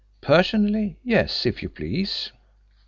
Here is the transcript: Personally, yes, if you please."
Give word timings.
Personally, 0.31 0.97
yes, 1.03 1.45
if 1.45 1.61
you 1.61 1.69
please." 1.69 2.31